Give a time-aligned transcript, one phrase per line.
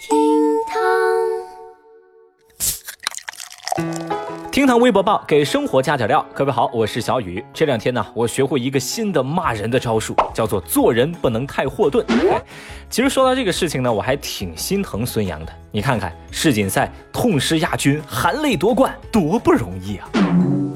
[0.00, 0.16] 厅
[0.66, 0.80] 堂，
[4.50, 6.24] 厅堂微博报给生活加点料。
[6.32, 7.44] 各位好，我是小雨。
[7.52, 12.02] 这两天呢，我学会一个新的骂人的招数，叫做做人不能太霍顿。
[12.30, 12.40] 哎，
[12.88, 15.52] 其实说到这个事情呢，我还挺心疼孙杨的。
[15.70, 20.08] 你看看世锦赛痛失亚军，含泪夺冠，多不容易啊！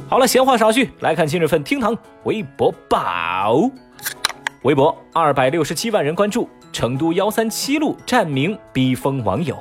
[0.07, 3.71] 好了，闲话少叙，来看今日份厅堂微博报。
[4.65, 6.47] 微博二百六十七万人关注。
[6.75, 9.57] 成都幺三七路站名逼疯网友。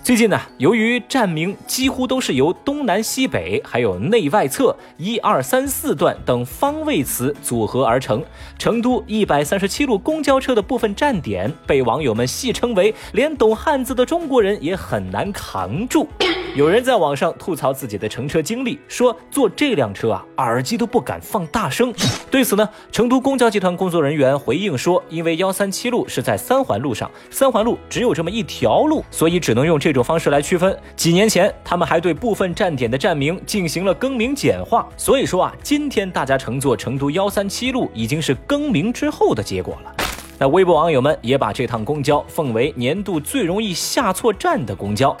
[0.00, 8.22] 最近呢，由于站名几乎都是由东南西北、还有内外侧、一二三四段等方位词组合而成，
[8.56, 16.06] 成都一百三十七路公交车的部分站点被网友们戏称为“连懂汉字的中国人也很难扛住”。
[16.56, 21.92] 有人在网上吐槽自己的乘车经历，说坐这辆车啊，耳机都不敢放大声。
[22.30, 30.74] 对此呢，成都公交集团工作人员回应说，因为幺三七路是在三环路上，三环路只有这么一条路，所以只能用这种方式来区分。
[30.96, 34.88] 几年前，他们还对部分站点的站名进行了更名简化。
[34.96, 39.94] 所以说啊，今天大家乘坐成都幺三七路，已经是更名之后的结果了。
[40.38, 45.14] 那微博网友们也把这趟公交奉为年度最容易下错站的公交。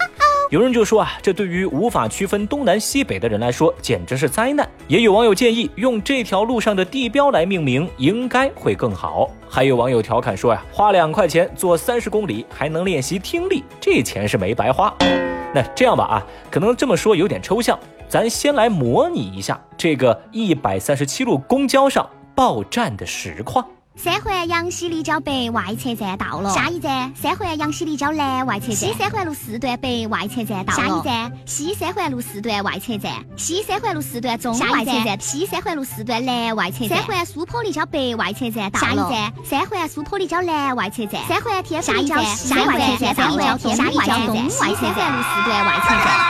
[0.48, 4.68] 有人就说啊，这对于无法区分东南西北的人来说，简直是灾难。
[4.86, 9.28] 也有网友建议用这条路上的地标来命名，应该会更好。
[9.48, 14.94] 还有网友调侃说呀，花两块钱坐三十公里还能练习听力，这钱是没白花。
[15.52, 17.76] 那这样吧啊，可能这么说有点抽象，
[18.08, 23.66] 咱先来模拟一下这个一百三十七路公交上报站的实况。
[23.98, 28.76] 三环杨溪立交北外侧站到了，下一站三环杨溪立交南外侧站。
[28.76, 33.24] 西三环路四段北外侧站到了，下一站西三环路四段外侧站。
[33.36, 36.98] 西三环路四段中外侧站，西三环路四段南外侧站。
[36.98, 41.22] 三环苏坡立交北外侧站到了，下一站三环苏坡立交南外侧站。
[41.26, 46.26] 三环天府立交西外侧站到了，下一站东外侧站三环路四段外侧站。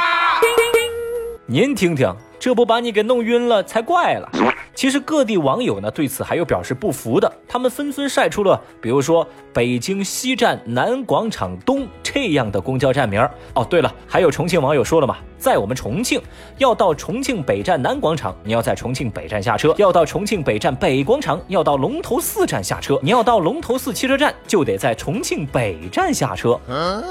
[1.47, 4.31] 您听听，这不把你给弄晕了才怪了。
[4.77, 13.31] 其实各地网友呢对此还有表示不服的，他们纷纷晒出了，比如说北京西站南广场东这样的公交站名儿。
[13.55, 16.21] 哦，对了，还有重庆网友说了嘛，在我们重庆
[16.59, 26.61] 要到重庆北站南广场，你要在重庆北站下车；要到重庆北站北广场，要到龙头寺站下车；你要到龙头寺汽车站，就得在重庆北站下车。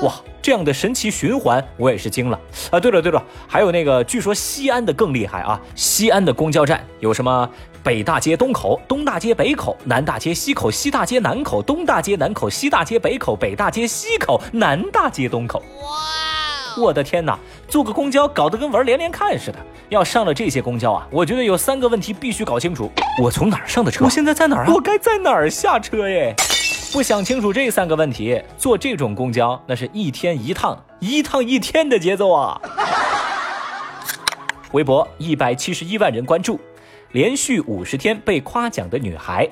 [0.04, 2.40] 哇，这样的神奇循环，我也是惊了
[2.70, 2.80] 啊！
[2.80, 7.50] 对了对了，还有那个，据说西安的更厉害啊，西安的公交站有什么？
[7.84, 15.60] 北大街东口、东大街北口、南大街西口、西大街南口、东大街南口、西大街北口、北大街西口、南大街东口。
[15.60, 16.82] 哇！
[16.82, 17.40] 我的天哪，
[17.70, 19.58] 坐个公交搞得跟玩连连看似的。
[19.88, 24.04] 要上了这些公交啊，我觉得有三个问题必须搞清楚：我从哪儿上的车？
[24.04, 24.74] 我现在在哪儿啊？
[24.74, 26.36] 我该在哪儿下车耶？
[26.92, 32.60] 不想清楚这三个问题，坐这种公交那是一天一趟，一趟一天的节奏啊！
[34.72, 36.60] 微博一百七十一万人关注。
[37.12, 39.50] 连续五十天被夸奖的女孩，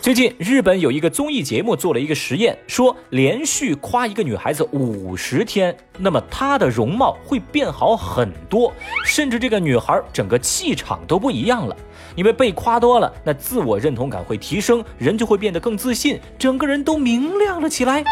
[0.00, 8.72] 最近日本有一个综艺节目做了一个实验，说连续夸一个女孩子五十天，那么她的容貌会变好很多，
[9.06, 11.76] 甚至这个女孩整个气场都不一样了。
[12.14, 18.02] 因为被夸多了，那自我认同感会提升，人就会变得更自信，整个人都明亮了起来。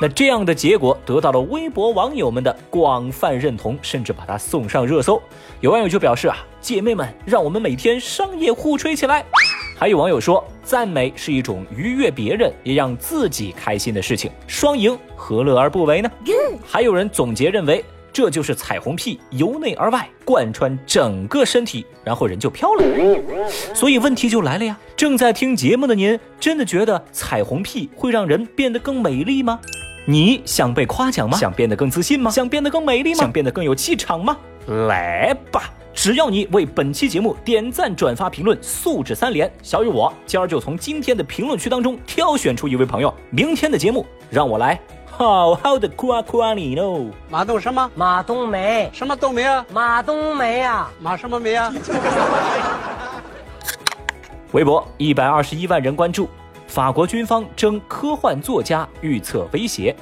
[0.00, 5.20] 那这样的结果得到了微博网友们的广泛认同，甚至把它送上热搜。
[5.60, 9.24] 有网友就表示啊，姐妹们，让我们每天商业互吹起来。
[9.76, 16.08] 还有网友说，赞美是一种愉悦别人也让自己开心的事情，双赢何乐而不为呢？
[16.64, 22.84] 还有人总结认为，这就是彩虹屁由内而外贯穿整个身体，然后人就飘了。
[23.74, 29.58] 所以问题就来了呀，正在听节目的您，真的觉得彩虹屁会让人变得更美丽吗？
[30.10, 31.36] 你想被夸奖吗？
[31.36, 32.30] 想变得更自信吗？
[32.30, 33.18] 想变得更美丽吗？
[33.18, 34.34] 想变得更有气场吗？
[34.88, 35.64] 来吧！
[35.92, 47.10] 只要你为本期节目点赞、转发、评论，素质三连，小雨我今儿就从今天的评论区当中挑选出一位朋友，明天的节目让我来好好的夸夸你喽！
[47.28, 47.90] 马冬什么？
[47.94, 48.88] 马冬梅？
[48.94, 49.66] 什么冬梅啊？
[49.70, 50.90] 马冬梅啊？
[51.02, 51.70] 马什么梅啊？
[54.52, 56.26] 微博一百二十一万人关注。
[56.68, 59.94] 法国军方征科幻作家预测威胁。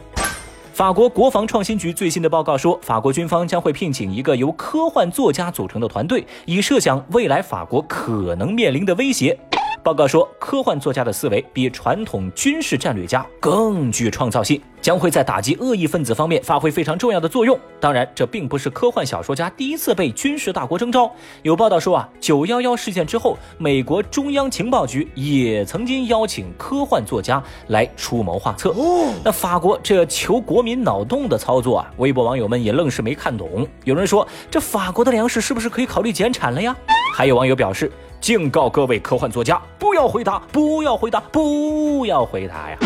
[0.73, 9.39] 法国国防创新局最新的报告说，法国军方将会聘请一个由科幻作家组成的团队，以设想未来法国可能面临的威胁。
[9.87, 17.57] 报告说，科幻作家的思维比传统军事战略家更具创造性，将会在打击恶意分子方面发挥非常重要的作用。
[17.79, 21.09] 当然，这并不是科幻小说家第一次被军事大国征召。
[21.43, 28.75] 有报道说啊，九幺幺事件之后，美国中央情报局也曾经邀请科幻作家来出谋划策。
[29.23, 33.65] 那法国这求国民脑洞的操作啊，微博网友们也愣是没看懂。
[33.85, 36.75] 有人说，这法国的粮食是不是可以考虑减产了呀？
[37.15, 37.89] 还有网友表示。
[38.21, 42.79] 警告各位科幻作家，不要回答，不要回答，不要回答呀！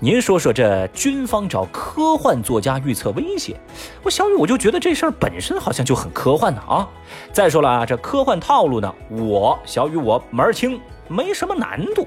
[0.00, 3.58] 您说说，这军方找科幻作家预测威胁，
[4.02, 6.88] 我小雨我就觉得这事儿本身好像就很科幻呢啊！
[7.32, 10.80] 再说了啊，这科幻套路呢，我小雨我门儿清。
[11.10, 12.06] 没什么难度。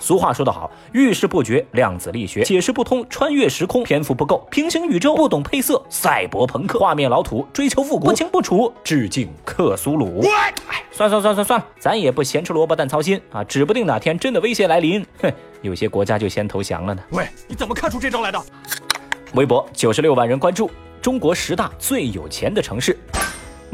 [0.00, 10.20] 俗话说得好，遇事不决，量子力学解释不通，穿越时空篇幅不够，平行宇宙不懂配色，赛博朋克画面老土，追求复古不清不楚，致敬克苏鲁。
[10.26, 10.52] 哎，
[10.90, 15.32] 算算算算算了，咱也不闲吃萝卜淡操心啊，指不定哪天真的威胁来临，哼，
[15.62, 17.02] 有些国家就先投降了呢。
[17.10, 18.42] 喂，你怎么看出这招来的？
[19.34, 20.68] 微博九十六万人关注，
[21.00, 22.98] 中国十大最有钱的城市。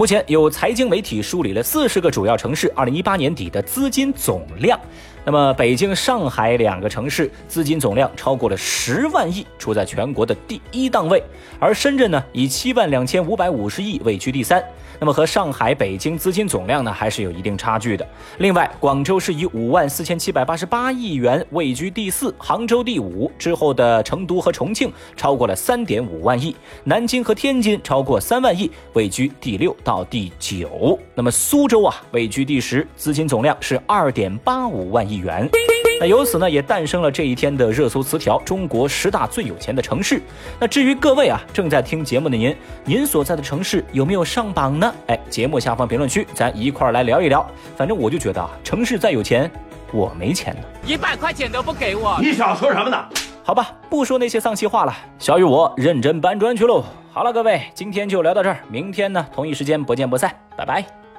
[0.01, 4.81] 目前有财经媒体梳理了四十个主要城市二零一八年底的资金总量。
[5.25, 11.23] 那么，北京、上海两个城市资金总量超过了十万亿，处在全国的第一档位。
[11.59, 14.63] 而深圳呢，以七万两千五百五十亿位居第三。
[14.99, 18.07] 那么和上海、北京资金总量呢，还是有一定差距的。
[18.39, 30.99] 另外，广州是以五万四千七百八十八亿元位居第四，杭州第五，之后的成都和重庆超过了三点五万亿，南京和天津超过三万亿，位居第六到第九。
[31.15, 35.49] 那么苏州啊，位居第十，资金总量是二点八五万亿元。
[36.01, 40.23] 那由此呢，也诞生了这一天的热搜词条：中国十大最有钱的城市。
[40.59, 44.95] 那至于各位啊，正在听节目的您，您所在的城市有没有上榜呢？
[45.09, 47.47] 哎，节目下方评论区，咱一块儿来聊一聊。
[47.77, 49.51] 反正我就觉得啊，城市再有钱，
[49.93, 52.19] 我没钱呢，一百块钱都不给我。
[52.23, 52.97] 你少说什么呢？
[53.43, 56.83] 好吧，不说那些丧气话了，小雨我认真搬砖去喽。
[57.13, 61.10] 好了，各位，今天就聊到这儿，明天呢，同一时间不见不散，拜拜。